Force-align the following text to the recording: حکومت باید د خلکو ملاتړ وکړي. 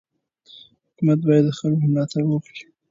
حکومت 0.89 1.19
باید 1.27 1.43
د 1.47 1.49
خلکو 1.59 1.85
ملاتړ 1.91 2.21
وکړي. 2.27 2.61